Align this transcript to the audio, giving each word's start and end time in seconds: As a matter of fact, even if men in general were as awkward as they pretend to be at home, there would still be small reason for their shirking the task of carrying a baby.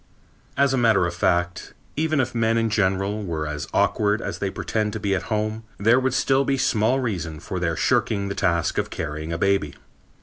As 0.57 0.73
a 0.73 0.79
matter 0.79 1.05
of 1.05 1.13
fact, 1.13 1.75
even 1.95 2.19
if 2.19 2.33
men 2.33 2.57
in 2.57 2.71
general 2.71 3.21
were 3.23 3.45
as 3.45 3.67
awkward 3.71 4.19
as 4.19 4.39
they 4.39 4.49
pretend 4.49 4.93
to 4.93 4.99
be 4.99 5.13
at 5.13 5.21
home, 5.29 5.61
there 5.77 5.99
would 5.99 6.15
still 6.15 6.43
be 6.43 6.57
small 6.57 6.99
reason 6.99 7.39
for 7.39 7.59
their 7.59 7.75
shirking 7.75 8.27
the 8.27 8.33
task 8.33 8.79
of 8.79 8.89
carrying 8.89 9.31
a 9.31 9.37
baby. 9.37 9.75